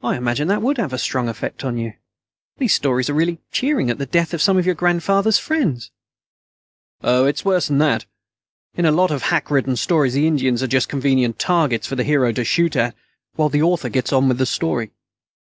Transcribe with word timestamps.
"I 0.00 0.16
imagine 0.16 0.46
that 0.46 0.62
would 0.62 0.78
have 0.78 0.92
a 0.92 0.96
strong 0.96 1.28
effect 1.28 1.64
on 1.64 1.76
you. 1.76 1.94
These 2.58 2.72
stories 2.72 3.10
are 3.10 3.14
really 3.14 3.40
cheering 3.50 3.90
at 3.90 3.98
the 3.98 4.06
death 4.06 4.32
of 4.32 4.40
some 4.40 4.56
of 4.58 4.64
your 4.64 4.76
grandfather's 4.76 5.38
friends." 5.40 5.90
"Oh, 7.02 7.24
it's 7.24 7.44
worse 7.44 7.66
than 7.66 7.78
that. 7.78 8.06
In 8.76 8.84
a 8.84 8.92
lot 8.92 9.10
of 9.10 9.22
hack 9.22 9.50
written 9.50 9.74
stories, 9.74 10.14
the 10.14 10.28
Indians 10.28 10.62
are 10.62 10.68
just 10.68 10.88
convenient 10.88 11.40
targets 11.40 11.88
for 11.88 11.96
the 11.96 12.04
hero 12.04 12.30
to 12.30 12.44
shoot 12.44 12.76
at 12.76 12.94
while 13.34 13.48
the 13.48 13.62
author 13.62 13.88
gets 13.88 14.12
on 14.12 14.28
with 14.28 14.38
the 14.38 14.46
story. 14.46 14.92